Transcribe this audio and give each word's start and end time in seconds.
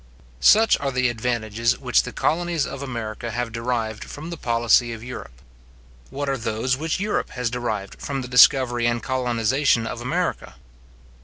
Such 0.39 0.79
are 0.79 0.91
the 0.91 1.09
advantages 1.09 1.77
which 1.77 2.01
the 2.01 2.11
colonies 2.11 2.65
of 2.65 2.81
America 2.81 3.29
have 3.29 3.51
derived 3.51 4.05
from 4.05 4.31
the 4.31 4.35
policy 4.35 4.93
of 4.93 5.03
Europe. 5.03 5.43
What 6.09 6.27
are 6.27 6.39
those 6.39 6.75
which 6.75 6.99
Europe 6.99 7.29
has 7.37 7.51
derived 7.51 8.01
from 8.01 8.23
the 8.23 8.27
discovery 8.27 8.87
and 8.87 9.03
colonization 9.03 9.85
of 9.85 10.01
America? 10.01 10.55